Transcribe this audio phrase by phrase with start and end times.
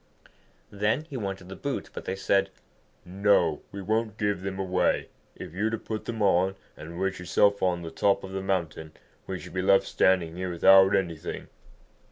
[0.71, 2.49] Then he wanted the boots, but they said,
[3.05, 5.09] 'No, we won't give them away.
[5.35, 8.41] If you were to put them on and wish yourself on the top of the
[8.41, 8.93] mountain,
[9.27, 11.49] we should be left standing here without anything.'